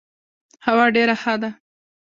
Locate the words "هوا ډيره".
0.65-1.15